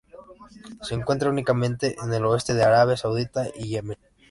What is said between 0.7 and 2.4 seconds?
Se encuentra únicamente en el